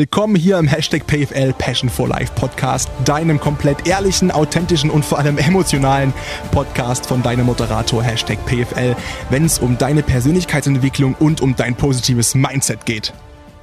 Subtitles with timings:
[0.00, 5.18] Willkommen hier im Hashtag PFL Passion for Life Podcast, deinem komplett ehrlichen, authentischen und vor
[5.18, 6.14] allem emotionalen
[6.52, 8.96] Podcast von deinem Moderator Hashtag PFL,
[9.28, 13.12] wenn es um deine Persönlichkeitsentwicklung und um dein positives Mindset geht.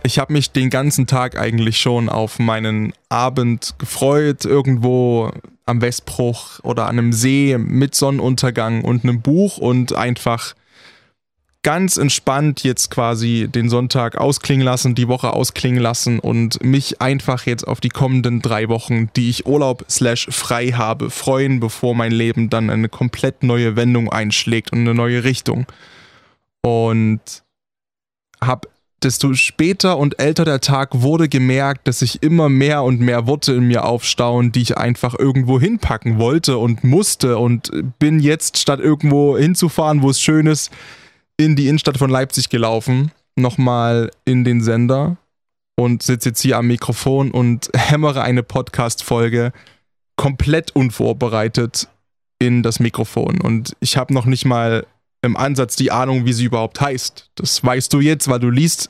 [0.03, 5.31] Ich habe mich den ganzen Tag eigentlich schon auf meinen Abend gefreut, irgendwo
[5.65, 10.53] am Westbruch oder an einem See mit Sonnenuntergang und einem Buch und einfach
[11.63, 17.45] ganz entspannt jetzt quasi den Sonntag ausklingen lassen, die Woche ausklingen lassen und mich einfach
[17.45, 22.11] jetzt auf die kommenden drei Wochen, die ich Urlaub slash frei habe, freuen, bevor mein
[22.11, 25.65] Leben dann eine komplett neue Wendung einschlägt und eine neue Richtung.
[26.61, 27.21] Und
[28.41, 28.69] habe
[29.03, 33.53] desto später und älter der Tag wurde gemerkt, dass sich immer mehr und mehr Worte
[33.53, 38.79] in mir aufstauen, die ich einfach irgendwo hinpacken wollte und musste und bin jetzt statt
[38.79, 40.71] irgendwo hinzufahren, wo es schön ist,
[41.37, 45.17] in die Innenstadt von Leipzig gelaufen, nochmal in den Sender
[45.75, 49.53] und sitze jetzt hier am Mikrofon und hämmere eine Podcast-Folge
[50.15, 51.87] komplett unvorbereitet
[52.39, 53.39] in das Mikrofon.
[53.39, 54.85] Und ich habe noch nicht mal
[55.21, 57.29] im Ansatz die Ahnung, wie sie überhaupt heißt.
[57.35, 58.89] Das weißt du jetzt, weil du liest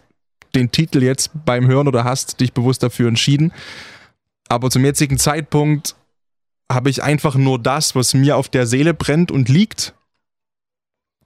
[0.56, 3.52] den Titel jetzt beim Hören oder hast dich bewusst dafür entschieden.
[4.50, 5.95] Aber zum jetzigen Zeitpunkt
[6.72, 9.94] habe ich einfach nur das, was mir auf der Seele brennt und liegt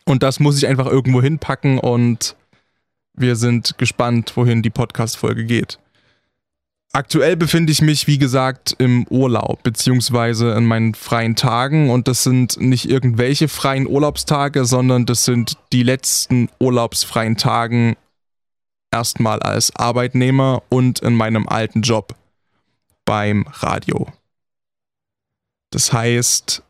[0.05, 2.35] und das muss ich einfach irgendwo hinpacken und
[3.13, 5.79] wir sind gespannt, wohin die Podcast-Folge geht.
[6.93, 11.89] Aktuell befinde ich mich, wie gesagt, im Urlaub, beziehungsweise in meinen freien Tagen.
[11.89, 17.95] Und das sind nicht irgendwelche freien Urlaubstage, sondern das sind die letzten urlaubsfreien Tagen
[18.91, 22.13] erstmal als Arbeitnehmer und in meinem alten Job
[23.05, 24.07] beim Radio.
[25.69, 26.61] Das heißt,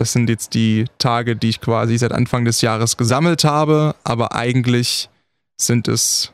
[0.00, 4.34] das sind jetzt die Tage, die ich quasi seit Anfang des Jahres gesammelt habe, aber
[4.34, 5.10] eigentlich
[5.58, 6.32] sind es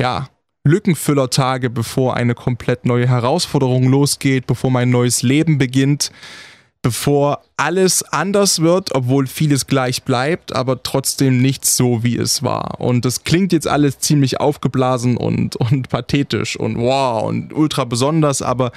[0.00, 0.28] ja
[0.62, 6.12] Lückenfüllertage, bevor eine komplett neue Herausforderung losgeht, bevor mein neues Leben beginnt,
[6.80, 12.80] bevor alles anders wird, obwohl vieles gleich bleibt, aber trotzdem nicht so, wie es war.
[12.80, 18.40] Und das klingt jetzt alles ziemlich aufgeblasen und, und pathetisch und wow und ultra besonders,
[18.40, 18.70] aber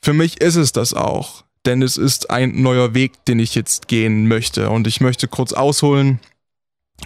[0.00, 3.88] für mich ist es das auch denn es ist ein neuer Weg, den ich jetzt
[3.88, 4.70] gehen möchte.
[4.70, 6.20] Und ich möchte kurz ausholen.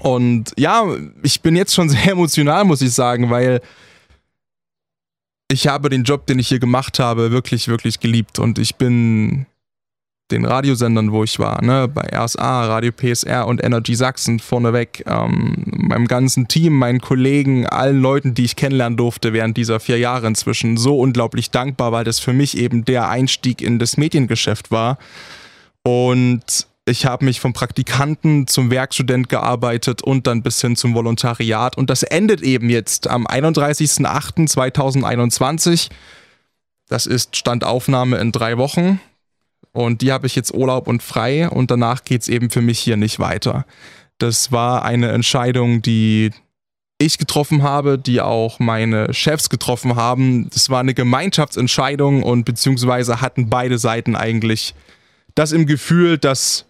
[0.00, 0.84] Und ja,
[1.22, 3.60] ich bin jetzt schon sehr emotional, muss ich sagen, weil
[5.50, 8.38] ich habe den Job, den ich hier gemacht habe, wirklich, wirklich geliebt.
[8.38, 9.46] Und ich bin
[10.30, 15.64] den Radiosendern, wo ich war, ne, bei RSA, Radio PSR und Energy Sachsen vorneweg, ähm,
[15.66, 20.26] meinem ganzen Team, meinen Kollegen, allen Leuten, die ich kennenlernen durfte während dieser vier Jahre
[20.26, 24.98] inzwischen, so unglaublich dankbar, weil das für mich eben der Einstieg in das Mediengeschäft war.
[25.82, 31.76] Und ich habe mich vom Praktikanten zum Werkstudent gearbeitet und dann bis hin zum Volontariat.
[31.76, 35.90] Und das endet eben jetzt am 31.08.2021.
[36.88, 39.00] Das ist Standaufnahme in drei Wochen.
[39.74, 42.78] Und die habe ich jetzt Urlaub und frei und danach geht es eben für mich
[42.78, 43.66] hier nicht weiter.
[44.18, 46.30] Das war eine Entscheidung, die
[46.98, 50.48] ich getroffen habe, die auch meine Chefs getroffen haben.
[50.50, 54.76] Das war eine Gemeinschaftsentscheidung und beziehungsweise hatten beide Seiten eigentlich
[55.34, 56.66] das im Gefühl, dass,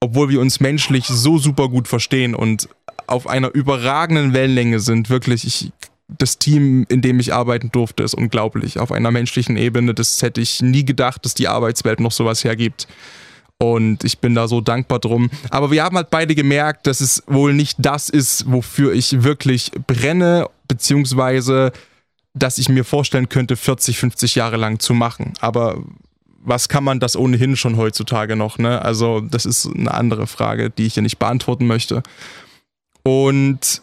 [0.00, 2.68] obwohl wir uns menschlich so super gut verstehen und
[3.06, 5.70] auf einer überragenden Wellenlänge sind, wirklich, ich
[6.18, 8.78] das Team, in dem ich arbeiten durfte, ist unglaublich.
[8.78, 12.86] Auf einer menschlichen Ebene, das hätte ich nie gedacht, dass die Arbeitswelt noch sowas hergibt.
[13.58, 15.30] Und ich bin da so dankbar drum.
[15.50, 19.70] Aber wir haben halt beide gemerkt, dass es wohl nicht das ist, wofür ich wirklich
[19.86, 21.72] brenne, beziehungsweise
[22.34, 25.34] dass ich mir vorstellen könnte, 40, 50 Jahre lang zu machen.
[25.40, 25.78] Aber
[26.42, 28.58] was kann man das ohnehin schon heutzutage noch?
[28.58, 28.82] Ne?
[28.82, 32.02] Also das ist eine andere Frage, die ich hier nicht beantworten möchte.
[33.04, 33.82] Und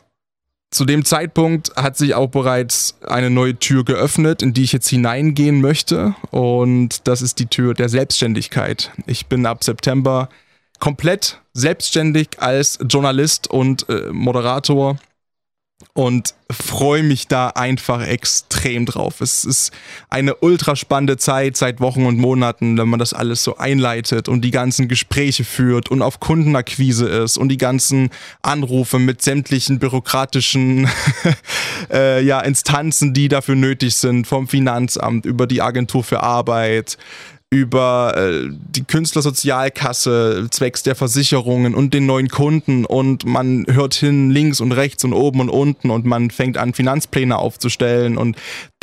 [0.72, 4.90] zu dem Zeitpunkt hat sich auch bereits eine neue Tür geöffnet, in die ich jetzt
[4.90, 6.16] hineingehen möchte.
[6.32, 8.92] Und das ist die Tür der Selbstständigkeit.
[9.08, 10.30] Ich bin ab September
[10.80, 14.98] komplett selbstständig als Journalist und äh, Moderator
[15.94, 19.22] und freue mich da einfach extrem drauf.
[19.22, 19.72] Es ist
[20.10, 24.42] eine ultra spannende Zeit seit Wochen und Monaten, wenn man das alles so einleitet und
[24.42, 28.10] die ganzen Gespräche führt und auf Kundenakquise ist und die ganzen
[28.42, 30.90] Anrufe mit sämtlichen bürokratischen
[31.92, 36.98] äh, ja, Instanzen, die dafür nötig sind, vom Finanzamt über die Agentur für Arbeit,
[37.52, 42.86] über äh, die Künstlersozialkasse zwecks der Versicherungen und den neuen Kunden.
[42.86, 45.90] Und man hört hin links und rechts und oben und unten.
[45.90, 48.18] Und man fängt an Finanzpläne aufzustellen.
[48.18, 48.38] Und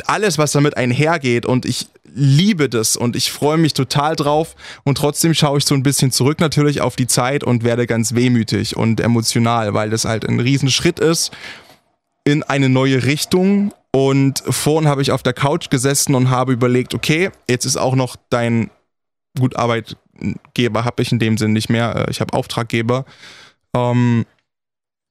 [0.05, 1.45] alles, was damit einhergeht.
[1.45, 2.97] Und ich liebe das.
[2.97, 4.55] Und ich freue mich total drauf.
[4.83, 8.15] Und trotzdem schaue ich so ein bisschen zurück natürlich auf die Zeit und werde ganz
[8.15, 11.31] wehmütig und emotional, weil das halt ein Riesenschritt ist
[12.25, 13.71] in eine neue Richtung.
[13.97, 17.95] Und vorhin habe ich auf der Couch gesessen und habe überlegt, okay, jetzt ist auch
[17.95, 18.69] noch dein
[19.39, 21.95] gut Arbeitgeber habe ich in dem Sinn nicht mehr.
[21.95, 23.05] Äh, ich habe Auftraggeber.
[23.75, 24.27] Ähm,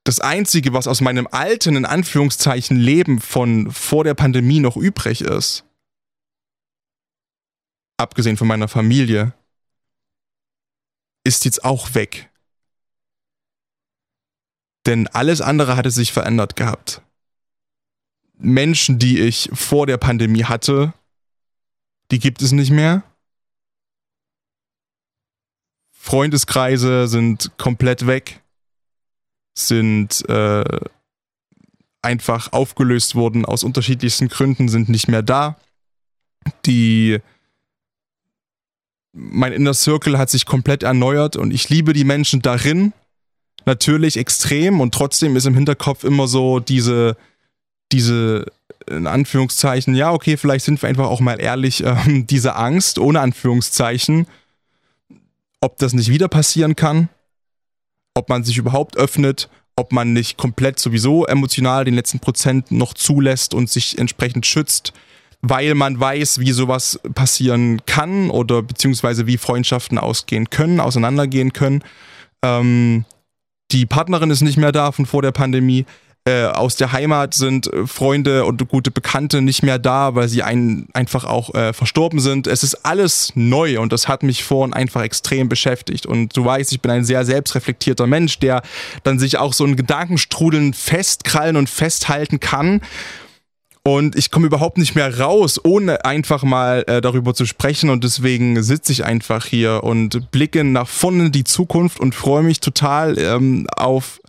[0.04, 5.20] das Einzige, was aus meinem alten, in Anführungszeichen, Leben von vor der Pandemie noch übrig
[5.20, 5.64] ist,
[7.96, 9.32] abgesehen von meiner Familie,
[11.24, 12.30] ist jetzt auch weg.
[14.86, 17.02] Denn alles andere hatte sich verändert gehabt.
[18.38, 20.92] Menschen, die ich vor der Pandemie hatte,
[22.10, 23.02] die gibt es nicht mehr.
[25.92, 28.40] Freundeskreise sind komplett weg,
[29.54, 30.80] sind äh,
[32.02, 35.56] einfach aufgelöst worden aus unterschiedlichsten Gründen, sind nicht mehr da.
[36.64, 37.20] Die
[39.12, 42.92] mein Inner Circle hat sich komplett erneuert und ich liebe die Menschen darin
[43.64, 47.16] natürlich extrem und trotzdem ist im Hinterkopf immer so diese
[47.92, 48.46] diese
[48.88, 53.20] in Anführungszeichen, ja, okay, vielleicht sind wir einfach auch mal ehrlich, ähm, diese Angst ohne
[53.20, 54.26] Anführungszeichen,
[55.60, 57.08] ob das nicht wieder passieren kann,
[58.14, 62.94] ob man sich überhaupt öffnet, ob man nicht komplett sowieso emotional den letzten Prozent noch
[62.94, 64.92] zulässt und sich entsprechend schützt,
[65.42, 71.82] weil man weiß, wie sowas passieren kann oder beziehungsweise wie Freundschaften ausgehen können, auseinandergehen können.
[72.42, 73.04] Ähm,
[73.72, 75.84] die Partnerin ist nicht mehr da von vor der Pandemie.
[76.26, 80.42] Äh, aus der Heimat sind äh, Freunde und gute Bekannte nicht mehr da, weil sie
[80.42, 82.48] ein, einfach auch äh, verstorben sind.
[82.48, 86.04] Es ist alles neu und das hat mich vorhin einfach extrem beschäftigt.
[86.04, 88.62] Und du weißt, ich bin ein sehr selbstreflektierter Mensch, der
[89.04, 92.80] dann sich auch so einen Gedankenstrudeln festkrallen und festhalten kann.
[93.84, 97.88] Und ich komme überhaupt nicht mehr raus, ohne einfach mal äh, darüber zu sprechen.
[97.88, 102.42] Und deswegen sitze ich einfach hier und blicke nach vorne in die Zukunft und freue
[102.42, 104.20] mich total ähm, auf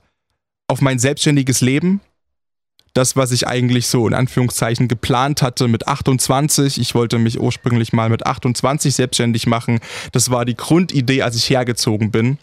[0.67, 2.01] auf mein selbstständiges Leben.
[2.93, 6.79] Das, was ich eigentlich so in Anführungszeichen geplant hatte mit 28.
[6.79, 9.79] Ich wollte mich ursprünglich mal mit 28 selbstständig machen.
[10.11, 12.39] Das war die Grundidee, als ich hergezogen bin.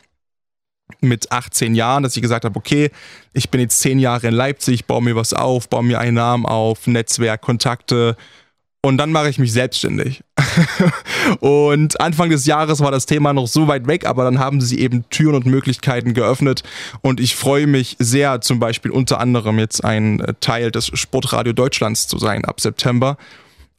[1.00, 2.90] Mit 18 Jahren, dass ich gesagt habe, okay,
[3.32, 6.46] ich bin jetzt 10 Jahre in Leipzig, baue mir was auf, baue mir einen Namen
[6.46, 8.16] auf, Netzwerk, Kontakte,
[8.84, 10.22] und dann mache ich mich selbstständig.
[11.40, 14.78] und Anfang des Jahres war das Thema noch so weit weg, aber dann haben sie
[14.78, 16.62] eben Türen und Möglichkeiten geöffnet
[17.02, 21.52] und ich freue mich sehr, zum Beispiel unter anderem jetzt ein äh, Teil des Sportradio
[21.52, 23.16] Deutschlands zu sein ab September.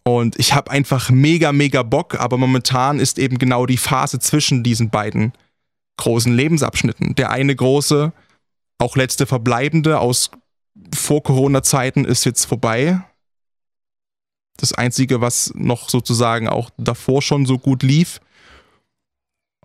[0.04, 4.62] Und ich habe einfach mega, mega Bock, aber momentan ist eben genau die Phase zwischen
[4.62, 5.34] diesen beiden
[5.98, 7.16] großen Lebensabschnitten.
[7.16, 8.14] Der eine große,
[8.78, 10.30] auch letzte verbleibende aus
[10.94, 13.02] vor Corona-Zeiten ist jetzt vorbei
[14.58, 18.22] das Einzige, was noch sozusagen auch davor schon so gut lief.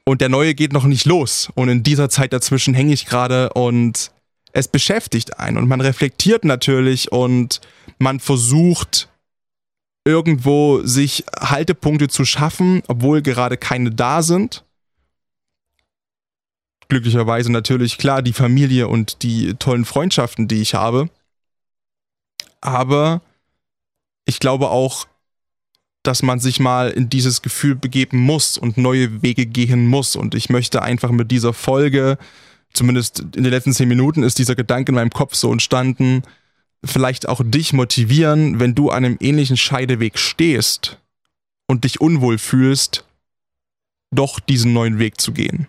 [0.05, 1.51] Und der neue geht noch nicht los.
[1.55, 4.11] Und in dieser Zeit dazwischen hänge ich gerade und
[4.53, 5.57] es beschäftigt einen.
[5.59, 7.61] Und man reflektiert natürlich und
[7.99, 9.09] man versucht
[10.05, 14.65] irgendwo sich Haltepunkte zu schaffen, obwohl gerade keine da sind.
[16.89, 21.09] Glücklicherweise natürlich klar die Familie und die tollen Freundschaften, die ich habe.
[22.61, 23.23] Aber
[24.31, 25.09] ich glaube auch,
[26.05, 30.15] dass man sich mal in dieses Gefühl begeben muss und neue Wege gehen muss.
[30.15, 32.17] Und ich möchte einfach mit dieser Folge,
[32.73, 36.23] zumindest in den letzten zehn Minuten ist dieser Gedanke in meinem Kopf so entstanden,
[36.85, 41.01] vielleicht auch dich motivieren, wenn du an einem ähnlichen Scheideweg stehst
[41.67, 43.05] und dich unwohl fühlst,
[44.13, 45.67] doch diesen neuen Weg zu gehen.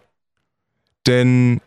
[1.08, 1.62] Denn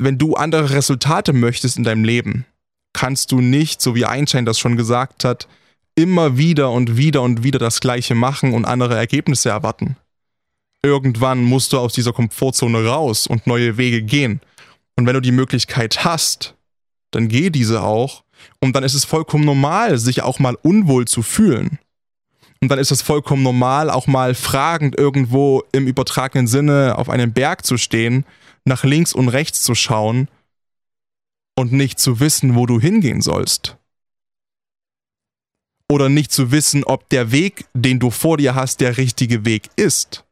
[0.00, 2.46] wenn du andere Resultate möchtest in deinem Leben,
[2.92, 5.48] kannst du nicht, so wie Einstein das schon gesagt hat,
[5.94, 9.96] immer wieder und wieder und wieder das Gleiche machen und andere Ergebnisse erwarten.
[10.82, 14.40] Irgendwann musst du aus dieser Komfortzone raus und neue Wege gehen.
[14.96, 16.54] Und wenn du die Möglichkeit hast,
[17.12, 18.24] dann geh diese auch.
[18.60, 21.78] Und dann ist es vollkommen normal, sich auch mal unwohl zu fühlen.
[22.60, 27.32] Und dann ist es vollkommen normal, auch mal fragend irgendwo im übertragenen Sinne auf einem
[27.32, 28.24] Berg zu stehen,
[28.64, 30.28] nach links und rechts zu schauen
[31.56, 33.76] und nicht zu wissen, wo du hingehen sollst.
[35.88, 39.70] Oder nicht zu wissen, ob der Weg, den du vor dir hast, der richtige Weg
[39.76, 40.24] ist.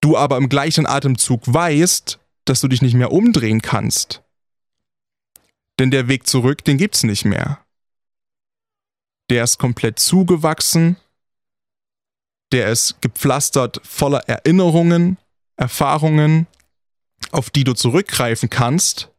[0.00, 4.22] Du aber im gleichen Atemzug weißt, dass du dich nicht mehr umdrehen kannst.
[5.78, 7.64] Denn der Weg zurück, den gibt's nicht mehr.
[9.30, 10.96] Der ist komplett zugewachsen,
[12.52, 15.18] der ist gepflastert voller Erinnerungen,
[15.56, 16.46] Erfahrungen,
[17.32, 19.10] auf die du zurückgreifen kannst,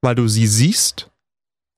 [0.00, 1.10] weil du sie siehst,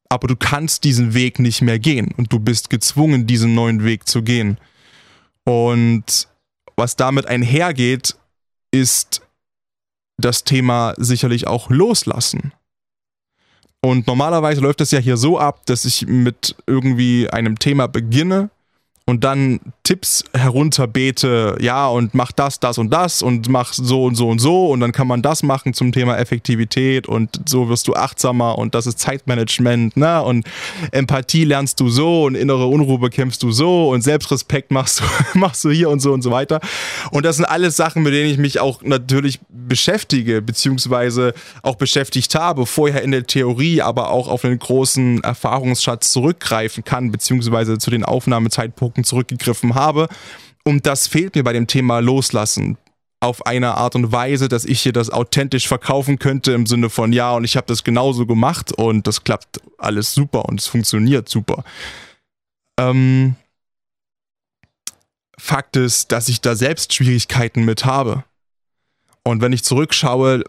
[0.08, 4.08] aber du kannst diesen Weg nicht mehr gehen und du bist gezwungen, diesen neuen Weg
[4.08, 4.58] zu gehen.
[5.44, 6.28] Und
[6.76, 8.16] was damit einhergeht,
[8.72, 9.22] ist
[10.18, 12.52] das Thema sicherlich auch loslassen.
[13.82, 18.50] Und normalerweise läuft es ja hier so ab, dass ich mit irgendwie einem Thema beginne
[19.10, 24.14] und dann Tipps herunterbete, ja, und mach das, das und das und mach so und
[24.14, 27.88] so und so und dann kann man das machen zum Thema Effektivität und so wirst
[27.88, 30.22] du achtsamer und das ist Zeitmanagement, ne?
[30.22, 30.46] Und
[30.92, 35.04] Empathie lernst du so und innere Unruhe bekämpfst du so und Selbstrespekt machst du,
[35.38, 36.60] machst du hier und so und so weiter.
[37.10, 42.36] Und das sind alles Sachen, mit denen ich mich auch natürlich beschäftige, beziehungsweise auch beschäftigt
[42.36, 47.90] habe, vorher in der Theorie, aber auch auf einen großen Erfahrungsschatz zurückgreifen kann, beziehungsweise zu
[47.90, 50.08] den Aufnahmezeitpunkten Gedanken zurückgegriffen habe.
[50.64, 52.76] Und das fehlt mir bei dem Thema Loslassen
[53.20, 57.12] auf eine Art und Weise, dass ich hier das authentisch verkaufen könnte im Sinne von
[57.12, 61.28] ja und ich habe das genauso gemacht und das klappt alles super und es funktioniert
[61.28, 61.64] super.
[62.78, 63.36] Ähm,
[65.38, 68.24] Fakt ist, dass ich da selbst Schwierigkeiten mit habe.
[69.22, 70.44] Und wenn ich zurückschaue,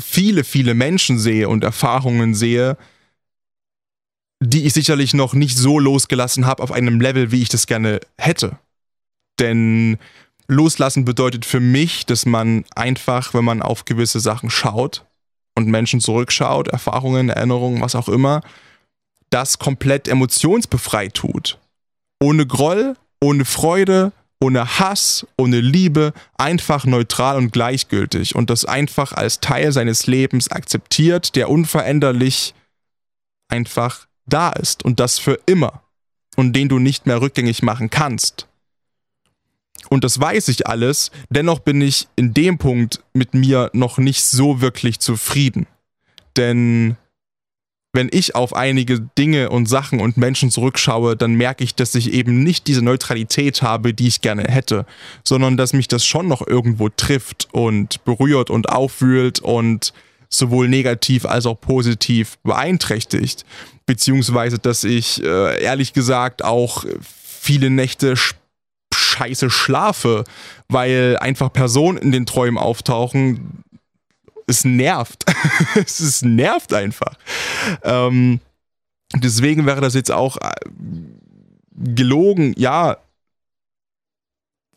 [0.00, 2.76] viele, viele Menschen sehe und Erfahrungen sehe,
[4.42, 8.00] die ich sicherlich noch nicht so losgelassen habe auf einem Level, wie ich das gerne
[8.18, 8.58] hätte.
[9.38, 9.98] Denn
[10.48, 15.04] loslassen bedeutet für mich, dass man einfach, wenn man auf gewisse Sachen schaut
[15.54, 18.42] und Menschen zurückschaut, Erfahrungen, Erinnerungen, was auch immer,
[19.30, 21.58] das komplett emotionsbefreit tut.
[22.20, 29.12] Ohne Groll, ohne Freude, ohne Hass, ohne Liebe, einfach neutral und gleichgültig und das einfach
[29.12, 32.54] als Teil seines Lebens akzeptiert, der unveränderlich
[33.48, 35.82] einfach da ist und das für immer
[36.36, 38.48] und den du nicht mehr rückgängig machen kannst.
[39.88, 44.24] Und das weiß ich alles, dennoch bin ich in dem Punkt mit mir noch nicht
[44.24, 45.66] so wirklich zufrieden.
[46.36, 46.96] Denn
[47.92, 52.14] wenn ich auf einige Dinge und Sachen und Menschen zurückschaue, dann merke ich, dass ich
[52.14, 54.86] eben nicht diese Neutralität habe, die ich gerne hätte,
[55.24, 59.92] sondern dass mich das schon noch irgendwo trifft und berührt und aufwühlt und
[60.34, 63.44] sowohl negativ als auch positiv beeinträchtigt.
[63.86, 68.14] Beziehungsweise, dass ich äh, ehrlich gesagt auch viele Nächte
[68.94, 70.24] scheiße schlafe,
[70.68, 73.62] weil einfach Personen in den Träumen auftauchen.
[74.46, 75.24] Es nervt.
[75.74, 77.14] es ist, nervt einfach.
[77.82, 78.40] Ähm,
[79.14, 80.50] deswegen wäre das jetzt auch äh,
[81.76, 82.96] gelogen, ja,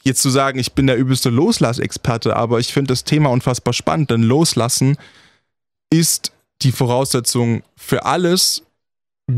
[0.04, 4.12] jetzt zu sagen, ich bin der übelste Loslassexperte, aber ich finde das Thema unfassbar spannend,
[4.12, 4.98] denn Loslassen
[5.90, 8.64] ist die Voraussetzung für alles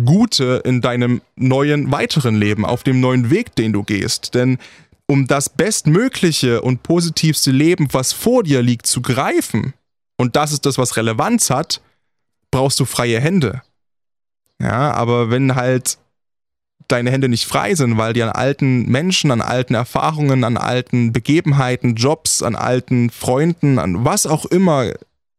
[0.06, 4.34] Gute in deinem neuen weiteren Leben, auf dem neuen Weg, den du gehst.
[4.36, 4.58] Denn
[5.08, 9.74] um das bestmögliche und positivste Leben, was vor dir liegt, zu greifen,
[10.18, 11.82] und das ist das, was Relevanz hat,
[12.52, 13.62] brauchst du freie Hände.
[14.60, 16.00] Ja, aber wenn halt
[16.88, 21.14] deine Hände nicht frei sind, weil die an alten Menschen, an alten Erfahrungen, an alten
[21.14, 24.92] Begebenheiten, Jobs, an alten Freunden, an was auch immer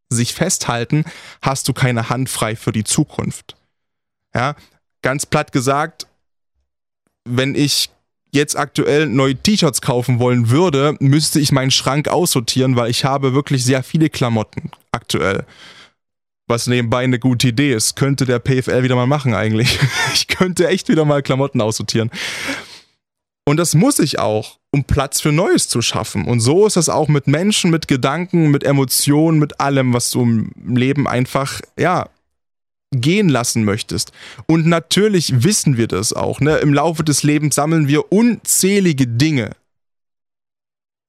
[0.09, 1.05] sich festhalten,
[1.43, 3.57] hast du keine Hand frei für die Zukunft.
[4.35, 4.57] Ja,
[5.03, 6.07] ganz platt gesagt,
[7.25, 7.91] wenn ich
[8.31, 13.33] jetzt aktuell neue T-Shirts kaufen wollen würde, müsste ich meinen Schrank aussortieren, weil ich habe
[13.33, 15.45] wirklich sehr viele Klamotten aktuell.
[16.47, 17.95] Was nebenbei eine gute Idee ist.
[17.95, 19.79] Könnte der PFL wieder mal machen eigentlich.
[20.15, 22.11] Ich könnte echt wieder mal Klamotten aussortieren.
[23.49, 26.26] Und das muss ich auch, um Platz für Neues zu schaffen.
[26.26, 30.21] Und so ist das auch mit Menschen, mit Gedanken, mit Emotionen, mit allem, was du
[30.21, 32.11] im Leben einfach, ja,
[32.90, 34.12] gehen lassen möchtest.
[34.47, 36.40] Und natürlich wissen wir das auch.
[36.40, 36.59] Ne?
[36.59, 39.52] Im Laufe des Lebens sammeln wir unzählige Dinge,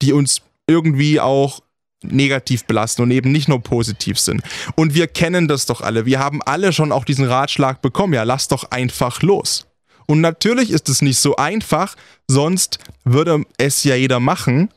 [0.01, 1.59] die uns irgendwie auch
[2.03, 4.43] negativ belasten und eben nicht nur positiv sind.
[4.77, 6.05] Und wir kennen das doch alle.
[6.05, 8.13] Wir haben alle schon auch diesen Ratschlag bekommen.
[8.13, 9.68] Ja, lass doch einfach los.
[10.09, 11.95] Und natürlich ist es nicht so einfach,
[12.27, 14.69] sonst würde es ja jeder machen.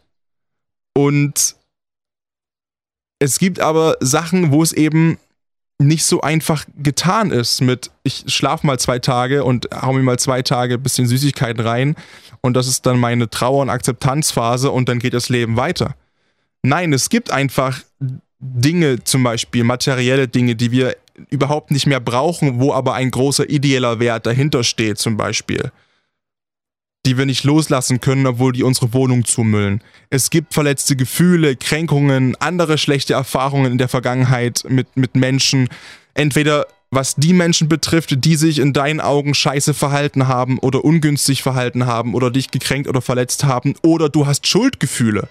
[0.95, 1.57] Und
[3.19, 5.17] es gibt aber Sachen, wo es eben
[5.79, 10.19] nicht so einfach getan ist mit, ich schlafe mal zwei Tage und hau mir mal
[10.19, 11.97] zwei Tage ein bisschen Süßigkeiten rein
[12.43, 15.97] und das ist dann meine Trauer- und Akzeptanzphase und dann geht das Leben weiter.
[16.63, 17.81] Nein, es gibt einfach
[18.39, 20.95] Dinge, zum Beispiel materielle Dinge, die wir
[21.31, 25.71] überhaupt nicht mehr brauchen, wo aber ein großer ideeller Wert dahinter steht, zum Beispiel.
[27.05, 29.83] Die wir nicht loslassen können, obwohl die unsere Wohnung zumüllen.
[30.11, 35.69] Es gibt verletzte Gefühle, Kränkungen, andere schlechte Erfahrungen in der Vergangenheit mit, mit Menschen.
[36.15, 41.43] Entweder was die Menschen betrifft, die sich in deinen Augen scheiße verhalten haben oder ungünstig
[41.43, 45.29] verhalten haben oder dich gekränkt oder verletzt haben, oder du hast Schuldgefühle.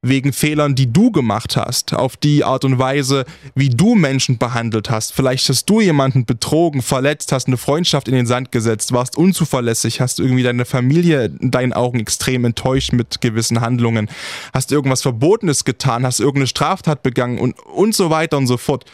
[0.00, 3.24] Wegen Fehlern, die du gemacht hast, auf die Art und Weise,
[3.56, 5.12] wie du Menschen behandelt hast.
[5.12, 10.00] Vielleicht hast du jemanden betrogen, verletzt, hast eine Freundschaft in den Sand gesetzt, warst unzuverlässig,
[10.00, 14.08] hast irgendwie deine Familie in deinen Augen extrem enttäuscht mit gewissen Handlungen,
[14.54, 18.84] hast irgendwas Verbotenes getan, hast irgendeine Straftat begangen und, und so weiter und so fort.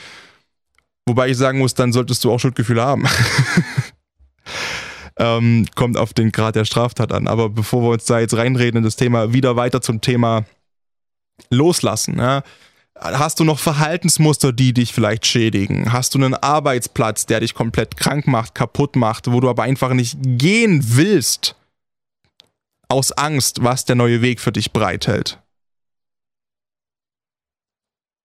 [1.07, 3.07] Wobei ich sagen muss, dann solltest du auch Schuldgefühle haben.
[5.19, 7.29] ähm, kommt auf den Grad der Straftat an.
[7.29, 10.47] Aber bevor wir uns da jetzt reinreden in das Thema, wieder weiter zum Thema
[11.51, 12.19] loslassen.
[12.19, 12.43] Ja?
[12.97, 15.93] Hast du noch Verhaltensmuster, die dich vielleicht schädigen?
[15.93, 19.93] Hast du einen Arbeitsplatz, der dich komplett krank macht, kaputt macht, wo du aber einfach
[19.93, 21.57] nicht gehen willst?
[22.89, 25.41] Aus Angst, was der neue Weg für dich bereithält.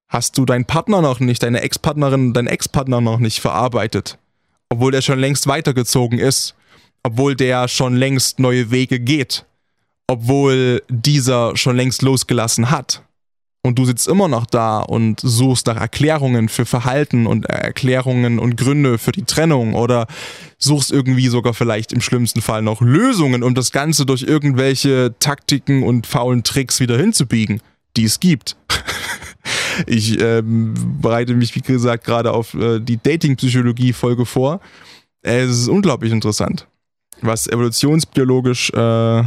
[0.08, 4.18] Hast du deinen Partner noch nicht, deine Ex-Partnerin, deinen Ex-Partner noch nicht verarbeitet?
[4.70, 6.56] Obwohl der schon längst weitergezogen ist.
[7.04, 9.46] Obwohl der schon längst neue Wege geht
[10.10, 13.04] obwohl dieser schon längst losgelassen hat.
[13.62, 18.58] Und du sitzt immer noch da und suchst nach Erklärungen für Verhalten und Erklärungen und
[18.58, 20.08] Gründe für die Trennung oder
[20.58, 25.84] suchst irgendwie sogar vielleicht im schlimmsten Fall noch Lösungen, um das Ganze durch irgendwelche Taktiken
[25.84, 27.62] und faulen Tricks wieder hinzubiegen,
[27.96, 28.56] die es gibt.
[29.86, 34.60] ich ähm, bereite mich, wie gesagt, gerade auf äh, die Dating-Psychologie-Folge vor.
[35.22, 36.66] Äh, es ist unglaublich interessant,
[37.22, 39.24] was evolutionsbiologisch äh,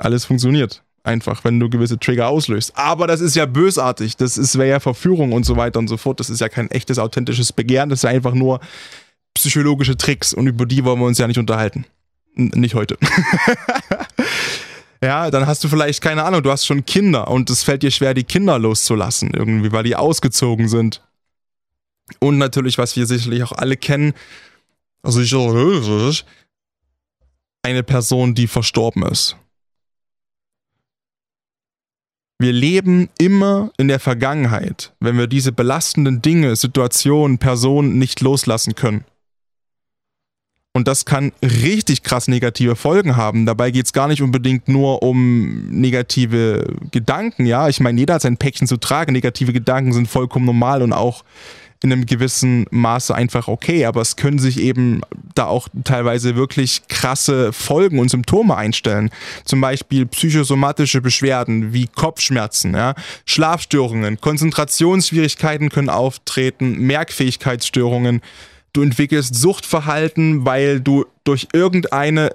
[0.00, 0.82] alles funktioniert.
[1.02, 2.72] Einfach, wenn du gewisse Trigger auslöst.
[2.76, 4.16] Aber das ist ja bösartig.
[4.16, 6.20] Das wäre ja Verführung und so weiter und so fort.
[6.20, 7.88] Das ist ja kein echtes, authentisches Begehren.
[7.88, 8.60] Das ist ja einfach nur
[9.34, 11.86] psychologische Tricks und über die wollen wir uns ja nicht unterhalten.
[12.36, 12.98] N nicht heute.
[15.02, 17.90] ja, dann hast du vielleicht, keine Ahnung, du hast schon Kinder und es fällt dir
[17.90, 21.02] schwer, die Kinder loszulassen, irgendwie, weil die ausgezogen sind.
[22.18, 24.12] Und natürlich, was wir sicherlich auch alle kennen,
[25.02, 26.24] also ich,
[27.62, 29.36] eine Person, die verstorben ist.
[32.40, 38.74] Wir leben immer in der Vergangenheit, wenn wir diese belastenden Dinge, Situationen, Personen nicht loslassen
[38.74, 39.04] können.
[40.72, 43.44] Und das kann richtig krass negative Folgen haben.
[43.44, 47.68] Dabei geht es gar nicht unbedingt nur um negative Gedanken, ja.
[47.68, 49.12] Ich meine, jeder hat sein Päckchen zu tragen.
[49.12, 51.24] Negative Gedanken sind vollkommen normal und auch
[51.82, 55.00] in einem gewissen Maße einfach okay, aber es können sich eben
[55.34, 59.10] da auch teilweise wirklich krasse Folgen und Symptome einstellen.
[59.44, 68.20] Zum Beispiel psychosomatische Beschwerden wie Kopfschmerzen, ja, Schlafstörungen, Konzentrationsschwierigkeiten können auftreten, Merkfähigkeitsstörungen.
[68.72, 72.30] Du entwickelst Suchtverhalten, weil du durch irgendeine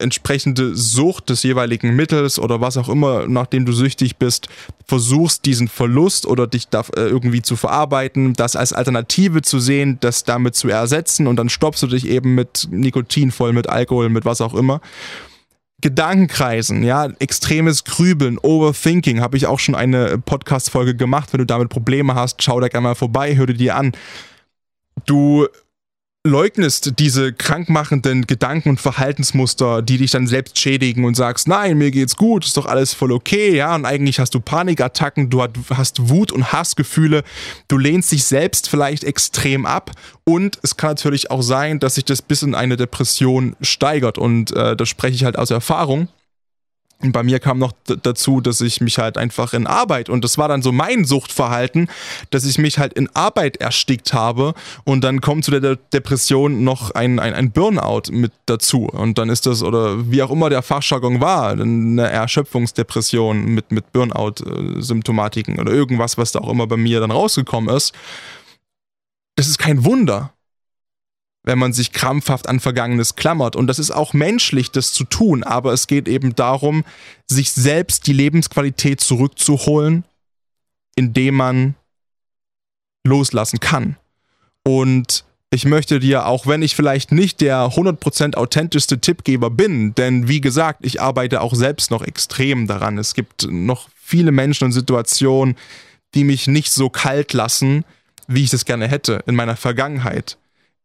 [0.00, 4.48] entsprechende Sucht des jeweiligen Mittels oder was auch immer, nachdem du süchtig bist,
[4.86, 9.98] versuchst diesen Verlust oder dich da äh, irgendwie zu verarbeiten, das als Alternative zu sehen,
[10.00, 14.08] das damit zu ersetzen und dann stoppst du dich eben mit Nikotin voll, mit Alkohol,
[14.08, 14.80] mit was auch immer.
[15.80, 21.32] Gedankenkreisen, ja, extremes Grübeln, Overthinking, habe ich auch schon eine Podcast-Folge gemacht.
[21.32, 23.92] Wenn du damit Probleme hast, schau da gerne mal vorbei, hör dir die an.
[25.06, 25.46] Du
[26.26, 31.90] leugnest diese krankmachenden Gedanken und Verhaltensmuster, die dich dann selbst schädigen und sagst, nein, mir
[31.90, 36.10] geht's gut, ist doch alles voll okay, ja, und eigentlich hast du Panikattacken, du hast
[36.10, 37.24] Wut und Hassgefühle,
[37.68, 39.92] du lehnst dich selbst vielleicht extrem ab
[40.24, 44.54] und es kann natürlich auch sein, dass sich das bis in eine Depression steigert und
[44.54, 46.08] äh, das spreche ich halt aus Erfahrung.
[47.02, 50.36] Und bei mir kam noch dazu, dass ich mich halt einfach in Arbeit und das
[50.36, 51.88] war dann so mein Suchtverhalten,
[52.28, 54.52] dass ich mich halt in Arbeit erstickt habe
[54.84, 59.30] und dann kommt zu der Depression noch ein, ein, ein Burnout mit dazu und dann
[59.30, 65.72] ist das oder wie auch immer der Fachjargon war, eine Erschöpfungsdepression mit, mit Burnout-Symptomatiken oder
[65.72, 67.94] irgendwas, was da auch immer bei mir dann rausgekommen ist.
[69.36, 70.34] Das ist kein Wunder
[71.42, 73.56] wenn man sich krampfhaft an Vergangenes klammert.
[73.56, 76.84] Und das ist auch menschlich, das zu tun, aber es geht eben darum,
[77.26, 80.04] sich selbst die Lebensqualität zurückzuholen,
[80.96, 81.74] indem man
[83.04, 83.96] loslassen kann.
[84.64, 90.28] Und ich möchte dir, auch wenn ich vielleicht nicht der 100% authentischste Tippgeber bin, denn
[90.28, 92.98] wie gesagt, ich arbeite auch selbst noch extrem daran.
[92.98, 95.56] Es gibt noch viele Menschen und Situationen,
[96.14, 97.84] die mich nicht so kalt lassen,
[98.28, 100.36] wie ich das gerne hätte in meiner Vergangenheit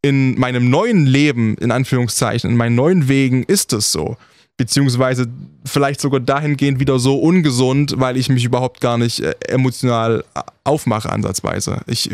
[0.05, 4.17] in meinem neuen Leben, in Anführungszeichen, in meinen neuen Wegen ist es so.
[4.55, 5.25] Beziehungsweise
[5.65, 10.23] vielleicht sogar dahingehend wieder so ungesund, weil ich mich überhaupt gar nicht äh, emotional
[10.63, 11.81] aufmache, ansatzweise.
[11.87, 12.11] Ich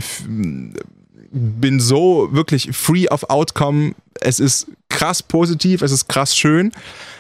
[1.34, 3.93] bin so wirklich free of outcome.
[4.21, 6.71] Es ist krass positiv, es ist krass schön.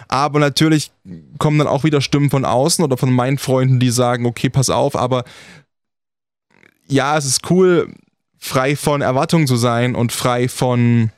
[0.07, 0.91] Aber natürlich
[1.37, 4.69] kommen dann auch wieder Stimmen von außen oder von meinen Freunden, die sagen, okay, pass
[4.69, 5.25] auf, aber
[6.87, 7.93] ja, es ist cool,
[8.41, 11.11] frei von Erwartungen zu sein und frei von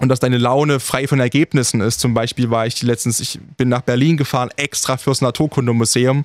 [0.00, 2.00] und dass deine Laune frei von Ergebnissen ist.
[2.00, 6.24] Zum Beispiel war ich letztens, ich bin nach Berlin gefahren, extra fürs Naturkundemuseum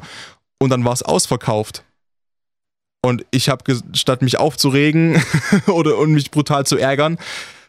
[0.60, 1.84] und dann war es ausverkauft.
[3.02, 3.64] Und ich habe,
[3.94, 5.22] statt mich aufzuregen
[5.68, 7.18] oder und mich brutal zu ärgern,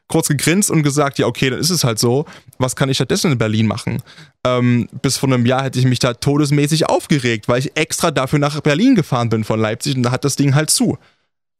[0.08, 2.26] kurz gegrinst und gesagt, ja, okay, dann ist es halt so.
[2.58, 4.02] Was kann ich stattdessen in Berlin machen?
[4.44, 8.38] Ähm, bis vor einem Jahr hätte ich mich da todesmäßig aufgeregt, weil ich extra dafür
[8.38, 10.96] nach Berlin gefahren bin von Leipzig und da hat das Ding halt zu.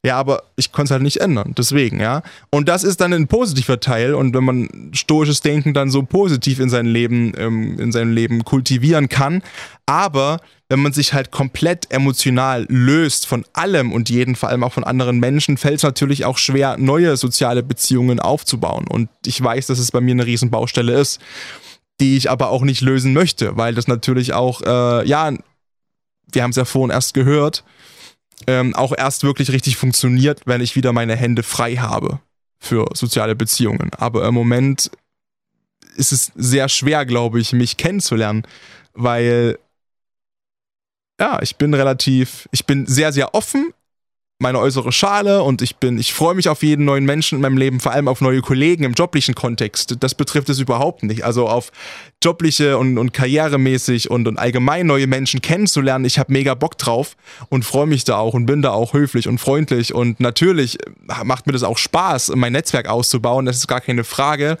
[0.05, 2.23] Ja, aber ich konnte es halt nicht ändern, deswegen, ja.
[2.51, 6.59] Und das ist dann ein positiver Teil und wenn man stoisches Denken dann so positiv
[6.59, 9.43] in sein Leben, ähm, in seinem Leben kultivieren kann,
[9.85, 14.71] aber wenn man sich halt komplett emotional löst von allem und jeden, vor allem auch
[14.71, 18.87] von anderen Menschen, fällt es natürlich auch schwer, neue soziale Beziehungen aufzubauen.
[18.87, 21.19] Und ich weiß, dass es bei mir eine Riesenbaustelle ist,
[21.99, 25.33] die ich aber auch nicht lösen möchte, weil das natürlich auch, äh, ja,
[26.31, 27.63] wir haben es ja vorhin erst gehört,
[28.47, 32.19] ähm, auch erst wirklich richtig funktioniert, wenn ich wieder meine Hände frei habe
[32.59, 33.91] für soziale Beziehungen.
[33.97, 34.91] Aber im Moment
[35.95, 38.43] ist es sehr schwer, glaube ich, mich kennenzulernen,
[38.93, 39.57] weil
[41.19, 43.73] ja, ich bin relativ, ich bin sehr, sehr offen,
[44.41, 47.57] meine äußere Schale und ich bin, ich freue mich auf jeden neuen Menschen in meinem
[47.57, 49.97] Leben, vor allem auf neue Kollegen im joblichen Kontext.
[49.99, 51.25] Das betrifft es überhaupt nicht.
[51.25, 51.73] Also auf
[52.23, 56.05] jobliche und, und karrieremäßig und, und allgemein neue Menschen kennenzulernen.
[56.05, 57.17] Ich habe mega Bock drauf
[57.49, 60.77] und freue mich da auch und bin da auch höflich und freundlich und natürlich
[61.25, 63.45] macht mir das auch Spaß, mein Netzwerk auszubauen.
[63.45, 64.57] Das ist gar keine Frage.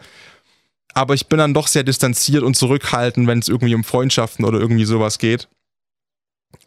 [0.93, 4.59] Aber ich bin dann doch sehr distanziert und zurückhaltend, wenn es irgendwie um Freundschaften oder
[4.59, 5.47] irgendwie sowas geht.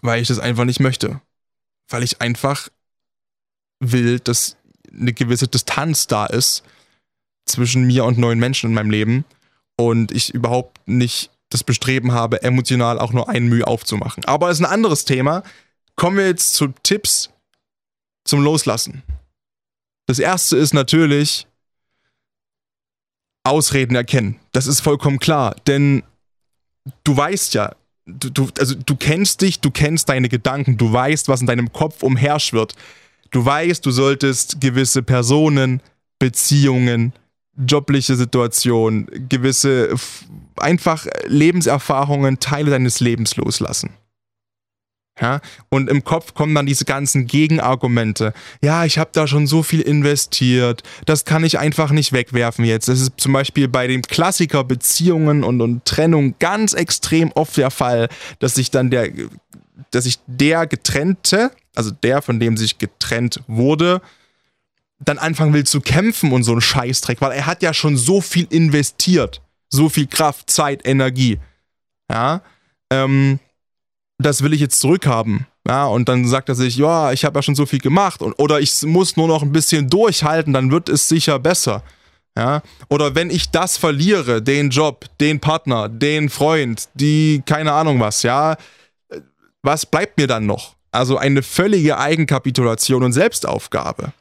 [0.00, 1.20] Weil ich das einfach nicht möchte.
[1.90, 2.68] Weil ich einfach
[3.82, 4.56] will, dass
[4.90, 6.62] eine gewisse Distanz da ist
[7.46, 9.24] zwischen mir und neuen Menschen in meinem Leben
[9.76, 14.24] und ich überhaupt nicht das Bestreben habe, emotional auch nur ein Mühe aufzumachen.
[14.24, 15.42] Aber ist ein anderes Thema.
[15.96, 17.30] Kommen wir jetzt zu Tipps
[18.24, 19.02] zum Loslassen.
[20.06, 21.46] Das erste ist natürlich
[23.44, 24.38] Ausreden erkennen.
[24.52, 26.04] Das ist vollkommen klar, denn
[27.04, 27.74] du weißt ja,
[28.06, 31.72] du, du, also du kennst dich, du kennst deine Gedanken, du weißt, was in deinem
[31.72, 32.74] Kopf umherschwirrt.
[33.32, 35.82] Du weißt, du solltest gewisse Personen,
[36.18, 37.12] Beziehungen,
[37.56, 39.94] jobliche Situationen, gewisse
[40.56, 43.90] einfach Lebenserfahrungen, Teile deines Lebens loslassen.
[45.20, 48.32] Ja, und im Kopf kommen dann diese ganzen Gegenargumente.
[48.62, 52.88] Ja, ich habe da schon so viel investiert, das kann ich einfach nicht wegwerfen jetzt.
[52.88, 57.70] Das ist zum Beispiel bei dem Klassiker Beziehungen und, und Trennung ganz extrem oft der
[57.70, 59.10] Fall, dass sich dann der,
[59.90, 64.00] dass sich der Getrennte also der, von dem sich getrennt wurde,
[64.98, 68.20] dann anfangen will zu kämpfen und so ein Scheißdreck, weil er hat ja schon so
[68.20, 69.40] viel investiert.
[69.68, 71.38] So viel Kraft, Zeit, Energie.
[72.10, 72.42] Ja.
[72.90, 73.40] Ähm,
[74.18, 75.46] das will ich jetzt zurückhaben.
[75.66, 78.34] Ja, und dann sagt er sich, ja, ich habe ja schon so viel gemacht und,
[78.34, 81.82] oder ich muss nur noch ein bisschen durchhalten, dann wird es sicher besser.
[82.36, 88.00] Ja, oder wenn ich das verliere, den Job, den Partner, den Freund, die keine Ahnung
[88.00, 88.56] was, ja,
[89.62, 90.74] was bleibt mir dann noch?
[90.90, 94.12] Also eine völlige Eigenkapitulation und Selbstaufgabe.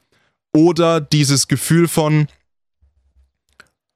[0.53, 2.27] Oder dieses Gefühl von,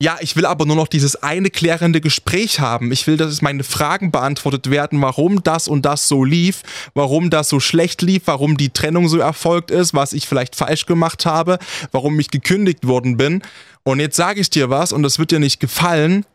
[0.02, 2.92] ja, ich will aber nur noch dieses eine klärende Gespräch haben.
[2.92, 7.48] Ich will, dass meine Fragen beantwortet werden, warum das und das so lief, warum das
[7.48, 11.60] so schlecht lief, warum die Trennung so erfolgt ist, was ich vielleicht falsch gemacht habe,
[11.92, 13.42] warum ich gekündigt worden bin.
[13.84, 16.26] Und jetzt sage ich dir was und das wird dir nicht gefallen.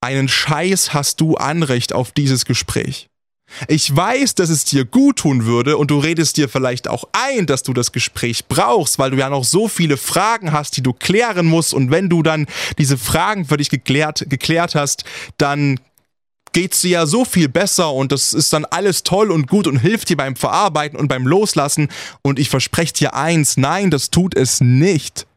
[0.00, 3.08] Einen Scheiß hast du Anrecht auf dieses Gespräch.
[3.66, 7.46] Ich weiß, dass es dir gut tun würde und du redest dir vielleicht auch ein,
[7.46, 10.92] dass du das Gespräch brauchst, weil du ja noch so viele Fragen hast, die du
[10.92, 12.46] klären musst und wenn du dann
[12.78, 15.04] diese Fragen für dich geklärt, geklärt hast,
[15.38, 15.80] dann
[16.52, 19.78] geht's dir ja so viel besser und das ist dann alles toll und gut und
[19.78, 21.88] hilft dir beim Verarbeiten und beim Loslassen
[22.22, 25.27] und ich verspreche dir eins, nein, das tut es nicht.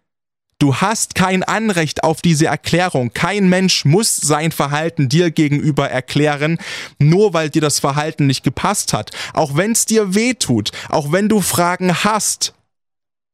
[0.61, 3.11] Du hast kein Anrecht auf diese Erklärung.
[3.15, 6.59] Kein Mensch muss sein Verhalten dir gegenüber erklären,
[6.99, 9.09] nur weil dir das Verhalten nicht gepasst hat.
[9.33, 12.53] Auch wenn es dir weh tut, auch wenn du Fragen hast.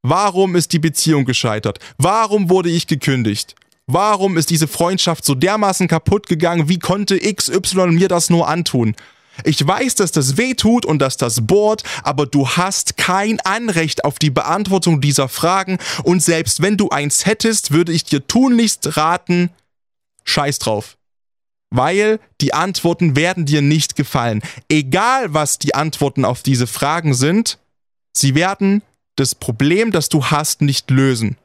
[0.03, 1.79] Warum ist die Beziehung gescheitert?
[1.97, 3.55] Warum wurde ich gekündigt?
[3.87, 6.69] Warum ist diese Freundschaft so dermaßen kaputt gegangen?
[6.69, 8.95] Wie konnte XY mir das nur antun?
[9.43, 14.03] Ich weiß, dass das weh tut und dass das bohrt, aber du hast kein Anrecht
[14.03, 18.97] auf die Beantwortung dieser Fragen und selbst wenn du eins hättest, würde ich dir tunlichst
[18.97, 19.49] raten,
[20.23, 20.97] scheiß drauf.
[21.69, 24.41] Weil die Antworten werden dir nicht gefallen.
[24.69, 27.59] Egal was die Antworten auf diese Fragen sind,
[28.13, 28.81] sie werden
[29.17, 31.37] das Problem, das du hast, nicht lösen.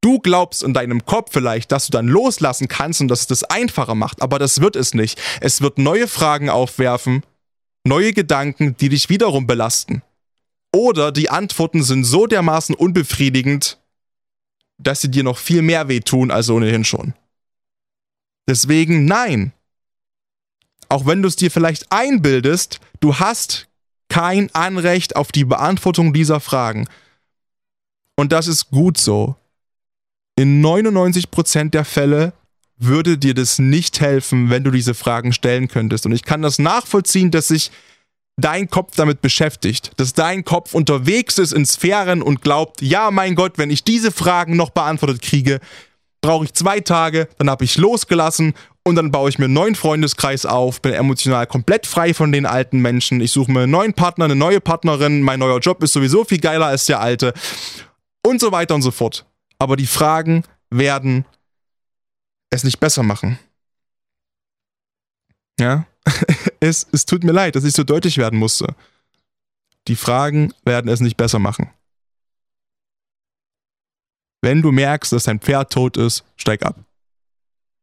[0.00, 3.44] Du glaubst in deinem Kopf vielleicht, dass du dann loslassen kannst und dass es das
[3.44, 5.20] einfacher macht, aber das wird es nicht.
[5.40, 7.22] Es wird neue Fragen aufwerfen,
[7.84, 10.02] neue Gedanken, die dich wiederum belasten.
[10.72, 13.78] Oder die Antworten sind so dermaßen unbefriedigend,
[14.78, 17.14] dass sie dir noch viel mehr wehtun als ohnehin schon.
[18.48, 19.52] Deswegen nein.
[20.88, 23.68] auch wenn du es dir vielleicht einbildest, du hast
[24.08, 26.88] kein Anrecht auf die Beantwortung dieser Fragen.
[28.14, 29.36] Und das ist gut so.
[30.36, 32.34] In 99% der Fälle
[32.78, 36.04] würde dir das nicht helfen, wenn du diese Fragen stellen könntest.
[36.04, 37.70] Und ich kann das nachvollziehen, dass sich
[38.36, 43.34] dein Kopf damit beschäftigt, dass dein Kopf unterwegs ist in Sphären und glaubt, ja, mein
[43.34, 45.58] Gott, wenn ich diese Fragen noch beantwortet kriege,
[46.20, 48.52] brauche ich zwei Tage, dann habe ich losgelassen
[48.84, 52.44] und dann baue ich mir einen neuen Freundeskreis auf, bin emotional komplett frei von den
[52.44, 55.94] alten Menschen, ich suche mir einen neuen Partner, eine neue Partnerin, mein neuer Job ist
[55.94, 57.32] sowieso viel geiler als der alte
[58.22, 59.24] und so weiter und so fort.
[59.58, 61.24] Aber die Fragen werden
[62.50, 63.38] es nicht besser machen.
[65.58, 65.86] Ja,
[66.60, 68.74] es, es tut mir leid, dass ich so deutlich werden musste.
[69.88, 71.70] Die Fragen werden es nicht besser machen.
[74.42, 76.76] Wenn du merkst, dass dein Pferd tot ist, steig ab.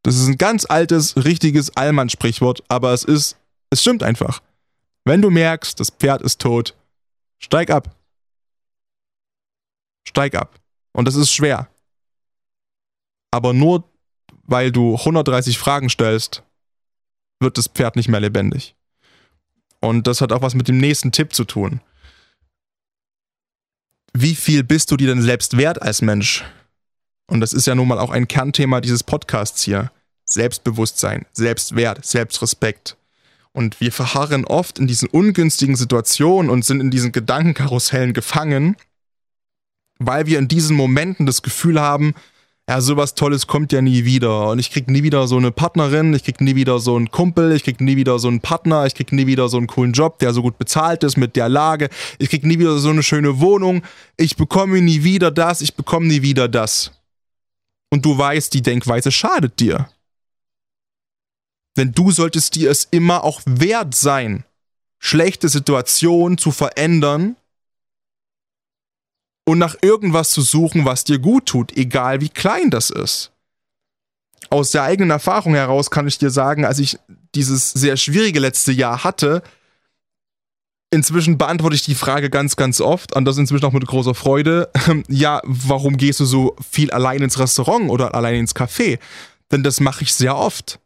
[0.04, 3.38] Das ist ein ganz altes, richtiges Allmann-Sprichwort, aber es ist,
[3.70, 4.42] es stimmt einfach.
[5.06, 6.76] Wenn du merkst, das Pferd ist tot,
[7.40, 7.96] steig ab.
[10.08, 10.60] Steig ab.
[10.94, 11.68] Und das ist schwer.
[13.32, 13.90] Aber nur
[14.44, 16.44] weil du 130 Fragen stellst,
[17.40, 18.76] wird das Pferd nicht mehr lebendig.
[19.80, 21.82] Und das hat auch was mit dem nächsten Tipp zu tun.
[24.14, 26.46] Wie viel bist du dir denn selbst wert als Mensch?
[27.28, 29.92] Und das ist ja nun mal auch ein Kernthema dieses Podcasts hier.
[30.26, 32.96] Selbstbewusstsein, Selbstwert, Selbstrespekt.
[33.52, 38.78] Und wir verharren oft in diesen ungünstigen Situationen und sind in diesen Gedankenkarussellen gefangen,
[40.00, 42.14] weil wir in diesen Momenten das Gefühl haben,
[42.70, 44.50] ja, sowas Tolles kommt ja nie wieder.
[44.50, 47.52] Und ich krieg nie wieder so eine Partnerin, ich krieg nie wieder so einen Kumpel,
[47.52, 50.20] ich krieg nie wieder so einen Partner, ich krieg nie wieder so einen coolen Job,
[50.20, 53.42] der so gut bezahlt ist mit der Lage, ich krieg nie wieder so eine schöne
[53.42, 53.84] Wohnung,
[54.16, 56.92] ich bekomme nie wieder das, ich bekomme nie wieder das.
[57.92, 59.90] Und du weißt, die Denkweise schadet dir.
[61.76, 64.46] Denn du solltest dir es immer auch wert sein,
[65.00, 67.36] schlechte Situationen zu verändern
[69.46, 73.32] und nach irgendwas zu suchen, was dir gut tut, egal wie klein das ist.
[74.50, 76.98] Aus der eigenen Erfahrung heraus kann ich dir sagen, als ich
[77.36, 79.42] dieses sehr schwierige letzte Jahr hatte,
[80.92, 84.70] inzwischen beantworte ich die Frage ganz, ganz oft und das inzwischen auch mit großer Freude.
[85.08, 89.00] Ja, warum gehst du so viel allein ins Restaurant oder allein ins Café?
[89.52, 90.80] Denn das mache ich sehr oft.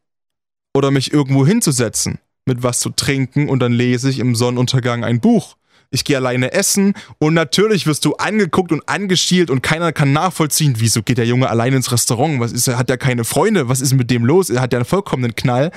[0.74, 5.20] Oder mich irgendwo hinzusetzen, mit was zu trinken und dann lese ich im Sonnenuntergang ein
[5.20, 5.58] Buch
[5.89, 10.76] ich gehe alleine essen und natürlich wirst du angeguckt und angeschielt und keiner kann nachvollziehen,
[10.78, 12.39] wieso geht der Junge alleine ins Restaurant?
[12.39, 13.69] Was ist, hat er keine Freunde?
[13.69, 14.50] Was ist mit dem los?
[14.50, 15.71] Er hat ja einen vollkommenen Knall.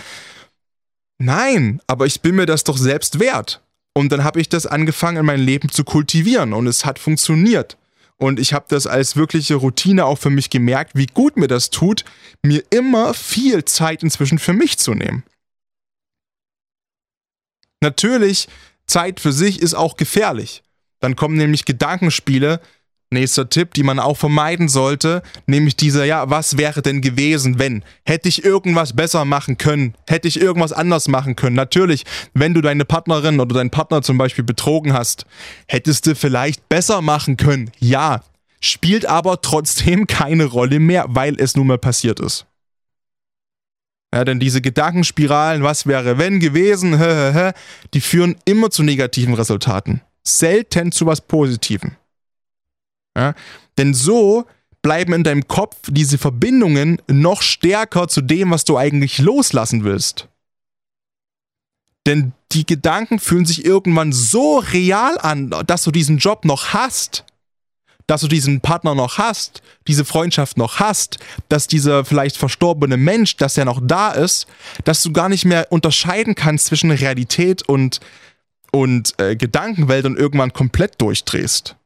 [1.19, 3.63] Nein, aber ich bin mir das doch selbst wert.
[3.93, 7.77] Und dann habe ich das angefangen in meinem Leben zu kultivieren und es hat funktioniert.
[8.17, 11.71] Und ich habe das als wirkliche Routine auch für mich gemerkt, wie gut mir das
[11.71, 12.05] tut,
[12.43, 15.25] mir immer viel Zeit inzwischen für mich zu nehmen.
[17.83, 18.49] Natürlich
[18.91, 20.63] Zeit für sich ist auch gefährlich.
[21.01, 22.61] Dann kommen nämlich Gedankenspiele,
[23.11, 27.85] nächster Tipp, die man auch vermeiden sollte, nämlich dieser, ja, was wäre denn gewesen, wenn?
[28.05, 29.95] Hätte ich irgendwas besser machen können?
[30.09, 31.57] Hätte ich irgendwas anders machen können?
[31.57, 35.25] Natürlich, wenn du deine Partnerin oder deinen Partner zum Beispiel betrogen hast,
[35.67, 37.71] hättest du vielleicht besser machen können.
[37.79, 38.23] Ja,
[38.61, 42.47] spielt aber trotzdem keine Rolle mehr, weil es nun mal passiert ist.
[44.13, 46.99] Ja, denn diese Gedankenspiralen, was wäre wenn gewesen,
[47.95, 50.01] die führen immer zu negativen Resultaten.
[50.25, 51.93] Selten zu was Positivem.
[53.17, 53.35] Ja,
[53.79, 54.47] denn so
[54.83, 60.29] bleiben in deinem Kopf diese Verbindungen noch stärker zu dem, was du eigentlich loslassen willst.
[62.07, 67.25] Denn die Gedanken fühlen sich irgendwann so real an, dass du diesen Job noch hast,
[68.11, 73.37] dass du diesen Partner noch hast, diese Freundschaft noch hast, dass dieser vielleicht verstorbene Mensch,
[73.37, 74.49] dass er noch da ist,
[74.83, 78.01] dass du gar nicht mehr unterscheiden kannst zwischen Realität und,
[78.73, 81.77] und äh, Gedankenwelt und irgendwann komplett durchdrehst.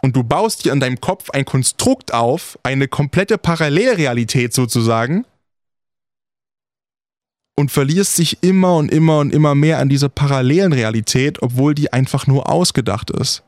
[0.00, 5.24] Und du baust dir in deinem Kopf ein Konstrukt auf, eine komplette Parallelrealität sozusagen,
[7.54, 11.92] und verlierst dich immer und immer und immer mehr an dieser parallelen Realität, obwohl die
[11.92, 13.44] einfach nur ausgedacht ist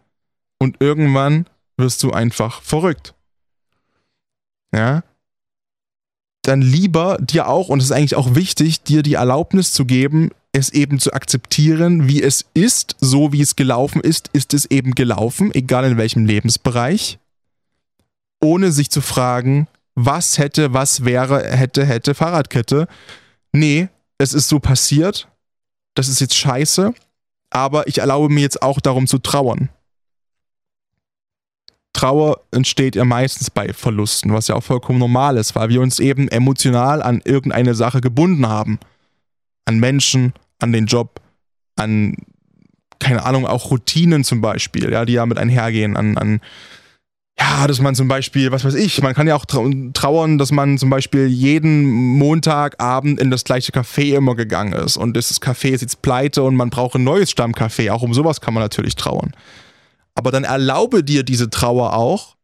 [0.59, 3.14] und irgendwann wirst du einfach verrückt.
[4.75, 5.03] Ja?
[6.43, 10.31] Dann lieber dir auch, und es ist eigentlich auch wichtig, dir die Erlaubnis zu geben,
[10.53, 14.95] es eben zu akzeptieren, wie es ist, so wie es gelaufen ist, ist es eben
[14.95, 17.19] gelaufen, egal in welchem Lebensbereich,
[18.40, 22.88] ohne sich zu fragen, was hätte, was wäre, hätte, hätte, Fahrradkette.
[23.53, 23.88] Nee,
[24.19, 25.29] es ist so passiert,
[25.95, 26.95] das ist jetzt scheiße,
[27.51, 29.71] aber ich erlaube mir jetzt auch darum zu trauern.
[31.95, 35.99] Trauer entsteht ja meistens bei Verlusten, was ja auch vollkommen normal ist, weil wir uns
[36.01, 38.79] eben emotional an irgendeine Sache gebunden haben.
[39.67, 41.23] an Menschen, an den Job,
[41.77, 42.17] an,
[42.99, 46.41] keine Ahnung, auch Routinen zum Beispiel, ja, die ja mit einhergehen, an, an
[47.39, 50.79] ja, dass man zum Beispiel, was weiß ich, man kann ja auch trauern, dass man
[50.79, 55.81] zum Beispiel jeden Montagabend in das gleiche Café immer gegangen ist und das Café ist
[55.81, 57.91] jetzt pleite und man braucht ein neues Stammcafé.
[57.91, 59.33] Auch um sowas kann man natürlich trauern.
[60.14, 62.37] Aber dann erlaube dir diese Trauer auch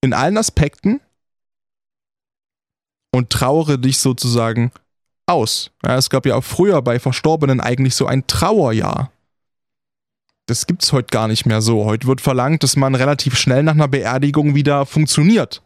[0.00, 1.00] in allen Aspekten
[3.12, 4.72] und trauere dich sozusagen
[5.26, 5.70] aus.
[5.84, 9.10] Ja, es gab ja auch früher bei Verstorbenen eigentlich so ein Trauerjahr.
[10.46, 11.84] Das gibt es heute gar nicht mehr so.
[11.84, 15.62] Heute wird verlangt, dass man relativ schnell nach einer Beerdigung wieder funktioniert.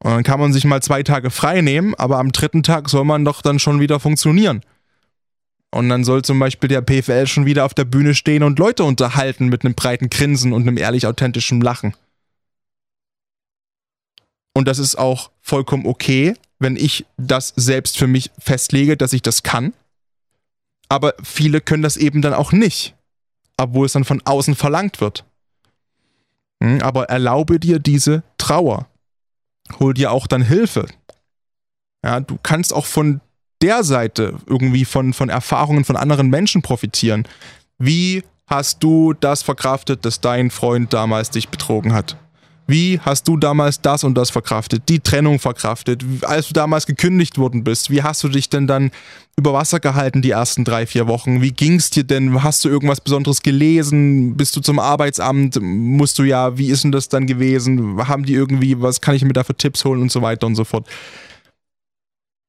[0.00, 3.04] Und dann kann man sich mal zwei Tage frei nehmen, aber am dritten Tag soll
[3.04, 4.60] man doch dann schon wieder funktionieren.
[5.76, 8.84] Und dann soll zum Beispiel der PFL schon wieder auf der Bühne stehen und Leute
[8.84, 11.94] unterhalten mit einem breiten Grinsen und einem ehrlich authentischen Lachen.
[14.54, 19.22] Und das ist auch vollkommen okay, wenn ich das selbst für mich festlege, dass ich
[19.22, 19.74] das kann.
[20.88, 22.96] Aber viele können das eben dann auch nicht
[23.56, 25.24] obwohl es dann von außen verlangt wird.
[26.62, 28.88] Hm, aber erlaube dir diese Trauer.
[29.80, 30.86] Hol dir auch dann Hilfe.
[32.04, 33.20] Ja, du kannst auch von
[33.62, 37.26] der Seite irgendwie von, von Erfahrungen von anderen Menschen profitieren.
[37.78, 42.16] Wie hast du das verkraftet, dass dein Freund damals dich betrogen hat?
[42.68, 47.38] Wie hast du damals das und das verkraftet, die Trennung verkraftet, als du damals gekündigt
[47.38, 47.90] worden bist?
[47.90, 48.90] Wie hast du dich denn dann
[49.36, 51.42] über Wasser gehalten die ersten drei, vier Wochen?
[51.42, 52.42] Wie ging es dir denn?
[52.42, 54.36] Hast du irgendwas Besonderes gelesen?
[54.36, 55.60] Bist du zum Arbeitsamt?
[55.62, 58.08] Musst du ja, wie ist denn das dann gewesen?
[58.08, 60.56] Haben die irgendwie, was kann ich mir da für Tipps holen und so weiter und
[60.56, 60.88] so fort?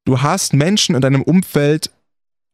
[0.07, 1.91] Du hast Menschen in deinem Umfeld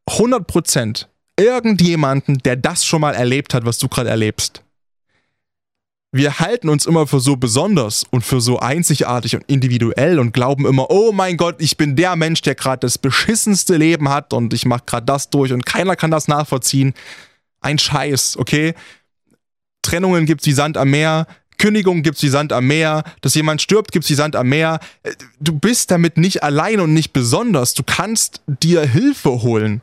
[0.07, 4.63] 100 Prozent irgendjemanden, der das schon mal erlebt hat, was du gerade erlebst
[6.13, 10.67] wir halten uns immer für so besonders und für so einzigartig und individuell und glauben
[10.67, 14.53] immer, oh mein Gott, ich bin der Mensch, der gerade das beschissenste Leben hat und
[14.53, 16.93] ich mache gerade das durch und keiner kann das nachvollziehen.
[17.61, 18.75] Ein Scheiß, okay?
[19.81, 21.25] Trennungen gibt's wie Sand am Meer,
[21.63, 24.81] Kündigung gibt's wie Sand am Meer, dass jemand stirbt gibt's wie Sand am Meer.
[25.39, 27.73] Du bist damit nicht allein und nicht besonders.
[27.73, 29.81] Du kannst dir Hilfe holen.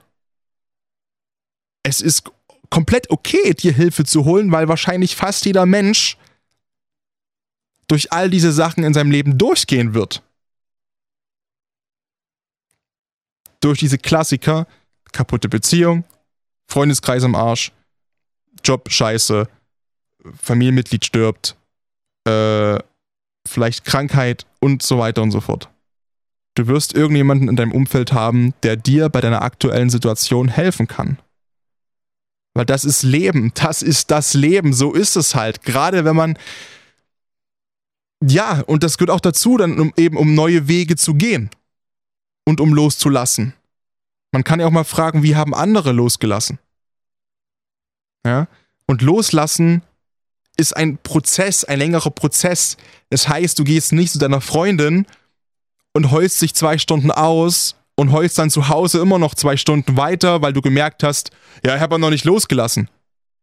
[1.82, 2.30] Es ist
[2.68, 6.18] komplett okay, dir Hilfe zu holen, weil wahrscheinlich fast jeder Mensch
[7.88, 10.22] durch all diese Sachen in seinem Leben durchgehen wird.
[13.60, 14.66] Durch diese Klassiker,
[15.12, 16.04] kaputte Beziehung,
[16.68, 17.72] Freundeskreis am Arsch,
[18.62, 19.48] Job scheiße,
[20.42, 21.56] Familienmitglied stirbt,
[22.24, 22.78] äh,
[23.46, 25.68] vielleicht Krankheit und so weiter und so fort.
[26.54, 31.18] Du wirst irgendjemanden in deinem Umfeld haben, der dir bei deiner aktuellen Situation helfen kann.
[32.54, 35.62] Weil das ist Leben, das ist das Leben, so ist es halt.
[35.62, 36.36] Gerade wenn man
[38.22, 41.50] ja, und das gehört auch dazu, dann um, eben um neue Wege zu gehen
[42.44, 43.54] und um loszulassen.
[44.32, 46.58] Man kann ja auch mal fragen, wie haben andere losgelassen?
[48.24, 48.46] Ja?
[48.86, 49.82] Und loslassen
[50.60, 52.76] ist ein Prozess, ein längerer Prozess.
[53.08, 55.06] Das heißt, du gehst nicht zu deiner Freundin
[55.92, 59.96] und heulst dich zwei Stunden aus und heulst dann zu Hause immer noch zwei Stunden
[59.96, 61.30] weiter, weil du gemerkt hast,
[61.64, 62.88] ja, ich habe noch nicht losgelassen.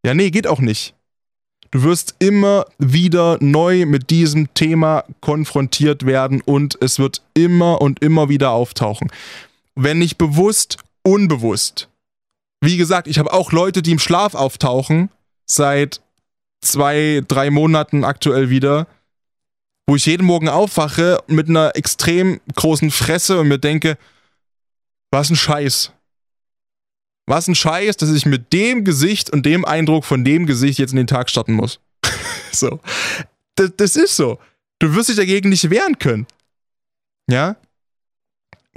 [0.04, 0.94] Ja, nee, geht auch nicht.
[1.70, 8.00] Du wirst immer wieder neu mit diesem Thema konfrontiert werden und es wird immer und
[8.00, 9.10] immer wieder auftauchen.
[9.74, 11.88] Wenn nicht bewusst, unbewusst.
[12.60, 15.10] Wie gesagt, ich habe auch Leute, die im Schlaf auftauchen,
[15.44, 16.00] seit
[16.60, 18.86] zwei, drei Monaten aktuell wieder,
[19.86, 23.96] wo ich jeden Morgen aufwache mit einer extrem großen Fresse und mir denke,
[25.10, 25.92] was ein Scheiß.
[27.26, 30.90] Was ein Scheiß, dass ich mit dem Gesicht und dem Eindruck von dem Gesicht jetzt
[30.90, 31.80] in den Tag starten muss.
[32.52, 32.80] so.
[33.54, 34.38] Das, das ist so.
[34.78, 36.26] Du wirst dich dagegen nicht wehren können.
[37.28, 37.56] Ja?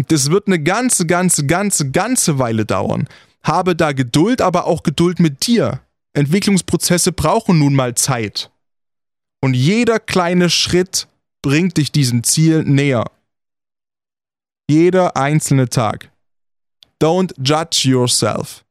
[0.08, 3.08] Das wird eine ganze, ganze, ganze, ganze Weile dauern.
[3.44, 5.82] Habe da Geduld, aber auch Geduld mit dir.
[6.14, 8.52] Entwicklungsprozesse brauchen nun mal Zeit.
[9.42, 11.08] Und jeder kleine Schritt
[11.42, 13.06] bringt dich diesem Ziel näher.
[14.70, 16.12] Jeder einzelne Tag.
[17.02, 18.64] Don't judge yourself.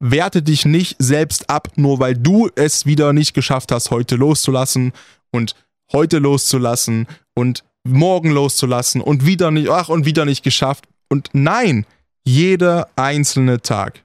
[0.00, 4.92] Werte dich nicht selbst ab, nur weil du es wieder nicht geschafft hast, heute loszulassen
[5.30, 5.54] und
[5.92, 10.86] heute loszulassen und morgen loszulassen und wieder nicht, ach, und wieder nicht geschafft.
[11.08, 11.86] Und nein,
[12.24, 14.02] jeder einzelne Tag.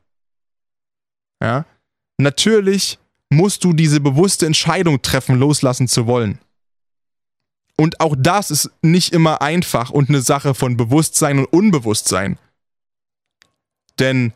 [1.41, 1.66] Ja?
[2.20, 2.99] Natürlich
[3.30, 6.39] musst du diese bewusste Entscheidung treffen, loslassen zu wollen.
[7.78, 12.38] Und auch das ist nicht immer einfach und eine Sache von Bewusstsein und Unbewusstsein.
[13.99, 14.34] Denn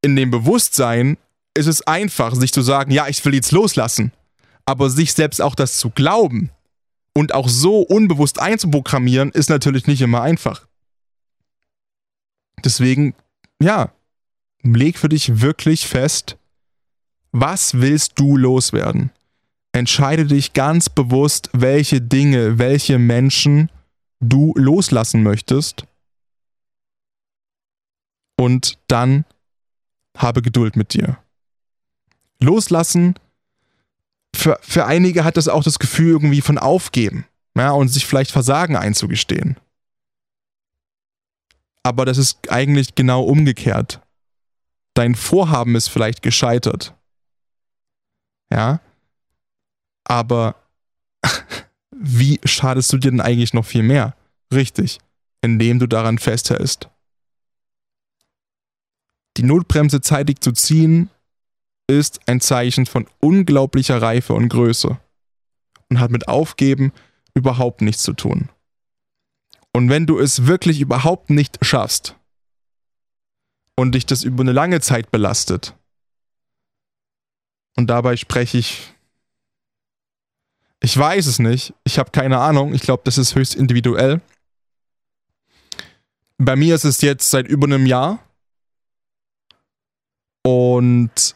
[0.00, 1.18] in dem Bewusstsein
[1.52, 4.12] ist es einfach, sich zu sagen, ja, ich will jetzt loslassen.
[4.64, 6.50] Aber sich selbst auch das zu glauben
[7.14, 10.66] und auch so unbewusst einzuprogrammieren, ist natürlich nicht immer einfach.
[12.64, 13.14] Deswegen,
[13.60, 13.92] ja,
[14.62, 16.38] leg für dich wirklich fest,
[17.40, 19.10] was willst du loswerden?
[19.72, 23.70] Entscheide dich ganz bewusst, welche Dinge, welche Menschen
[24.20, 25.84] du loslassen möchtest.
[28.38, 29.26] Und dann
[30.16, 31.18] habe Geduld mit dir.
[32.40, 33.14] Loslassen,
[34.34, 37.26] für, für einige hat das auch das Gefühl irgendwie von Aufgeben
[37.56, 39.56] ja, und sich vielleicht Versagen einzugestehen.
[41.82, 44.00] Aber das ist eigentlich genau umgekehrt.
[44.94, 46.94] Dein Vorhaben ist vielleicht gescheitert.
[48.50, 48.80] Ja,
[50.04, 50.56] aber
[51.90, 54.14] wie schadest du dir denn eigentlich noch viel mehr?
[54.52, 54.98] Richtig,
[55.42, 56.88] indem du daran festhältst.
[59.36, 61.10] Die Notbremse zeitig zu ziehen,
[61.88, 64.98] ist ein Zeichen von unglaublicher Reife und Größe
[65.88, 66.92] und hat mit Aufgeben
[67.34, 68.48] überhaupt nichts zu tun.
[69.72, 72.16] Und wenn du es wirklich überhaupt nicht schaffst
[73.76, 75.74] und dich das über eine lange Zeit belastet,
[77.76, 78.94] und dabei spreche ich
[80.80, 81.74] ich weiß es nicht.
[81.84, 82.74] Ich habe keine Ahnung.
[82.74, 84.20] Ich glaube, das ist höchst individuell.
[86.38, 88.18] Bei mir ist es jetzt seit über einem Jahr.
[90.44, 91.34] Und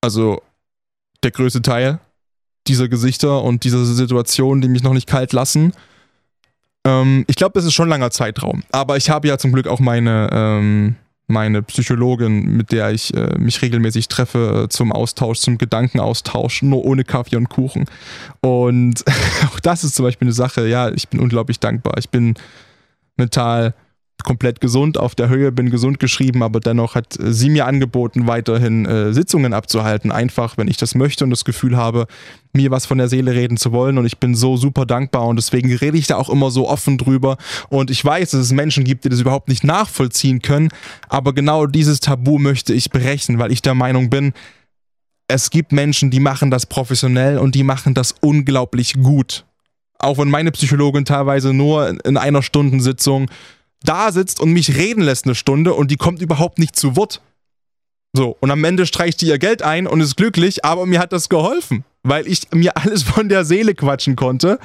[0.00, 0.42] also
[1.22, 2.00] der größte Teil
[2.66, 5.72] dieser Gesichter und dieser Situation, die mich noch nicht kalt lassen.
[6.84, 8.64] Ähm, ich glaube, das ist schon ein langer Zeitraum.
[8.72, 10.96] Aber ich habe ja zum Glück auch meine, ähm,
[11.30, 16.84] meine Psychologin, mit der ich äh, mich regelmäßig treffe äh, zum Austausch, zum Gedankenaustausch, nur
[16.84, 17.86] ohne Kaffee und Kuchen.
[18.40, 19.04] Und
[19.46, 21.94] auch das ist zum Beispiel eine Sache, ja, ich bin unglaublich dankbar.
[21.98, 22.34] Ich bin
[23.16, 23.74] mental
[24.24, 28.26] komplett gesund auf der Höhe, bin gesund geschrieben, aber dennoch hat äh, sie mir angeboten,
[28.26, 32.06] weiterhin äh, Sitzungen abzuhalten, einfach, wenn ich das möchte und das Gefühl habe,
[32.52, 33.98] mir was von der Seele reden zu wollen.
[33.98, 36.98] Und ich bin so super dankbar und deswegen rede ich da auch immer so offen
[36.98, 37.36] drüber.
[37.68, 40.68] Und ich weiß, dass es Menschen gibt, die das überhaupt nicht nachvollziehen können,
[41.08, 44.32] aber genau dieses Tabu möchte ich brechen, weil ich der Meinung bin,
[45.28, 49.44] es gibt Menschen, die machen das professionell und die machen das unglaublich gut.
[49.98, 53.30] Auch wenn meine Psychologin teilweise nur in einer Stundensitzung
[53.82, 57.22] da sitzt und mich reden lässt eine Stunde und die kommt überhaupt nicht zu Wort.
[58.12, 61.12] So, und am Ende streicht die ihr Geld ein und ist glücklich, aber mir hat
[61.12, 64.58] das geholfen, weil ich mir alles von der Seele quatschen konnte.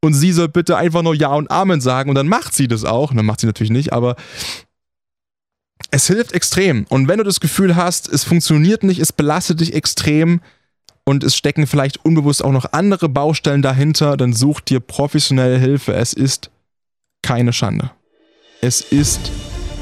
[0.00, 2.84] Und sie soll bitte einfach nur Ja und Amen sagen und dann macht sie das
[2.84, 3.10] auch.
[3.10, 4.16] Und dann macht sie natürlich nicht, aber
[5.90, 6.84] es hilft extrem.
[6.88, 10.40] Und wenn du das Gefühl hast, es funktioniert nicht, es belastet dich extrem
[11.04, 15.94] und es stecken vielleicht unbewusst auch noch andere Baustellen dahinter, dann such dir professionelle Hilfe.
[15.94, 16.50] Es ist
[17.22, 17.90] keine Schande.
[18.64, 19.30] Es ist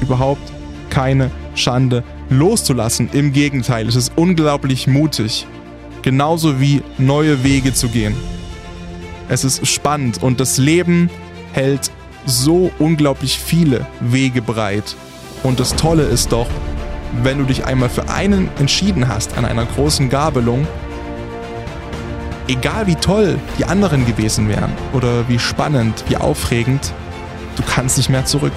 [0.01, 0.51] überhaupt
[0.89, 3.09] keine Schande loszulassen.
[3.13, 5.47] Im Gegenteil, es ist unglaublich mutig,
[6.01, 8.13] genauso wie neue Wege zu gehen.
[9.29, 11.09] Es ist spannend und das Leben
[11.53, 11.91] hält
[12.25, 14.97] so unglaublich viele Wege breit.
[15.43, 16.47] Und das Tolle ist doch,
[17.21, 20.67] wenn du dich einmal für einen entschieden hast an einer großen Gabelung,
[22.49, 26.91] egal wie toll die anderen gewesen wären oder wie spannend, wie aufregend,
[27.55, 28.51] du kannst nicht mehr zurück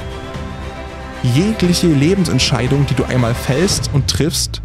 [1.34, 4.62] jegliche Lebensentscheidung, die du einmal fällst und triffst,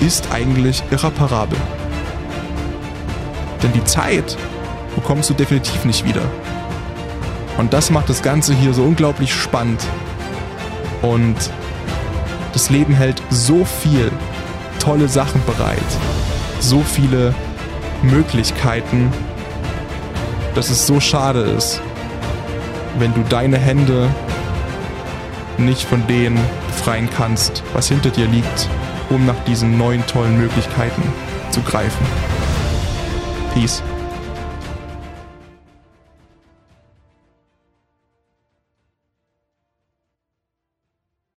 [0.00, 1.58] ist eigentlich irreparabel.
[3.62, 4.36] Denn die Zeit
[4.94, 6.22] bekommst du definitiv nicht wieder.
[7.56, 9.80] Und das macht das Ganze hier so unglaublich spannend.
[11.02, 11.36] Und
[12.52, 14.10] das Leben hält so viel
[14.78, 15.78] tolle Sachen bereit,
[16.60, 17.34] so viele
[18.02, 19.10] Möglichkeiten,
[20.54, 21.80] dass es so schade ist,
[22.98, 24.08] wenn du deine Hände
[25.58, 26.36] nicht von dem
[26.66, 28.68] befreien kannst, was hinter dir liegt,
[29.10, 31.02] um nach diesen neuen tollen Möglichkeiten
[31.50, 32.06] zu greifen.
[33.54, 33.82] Peace.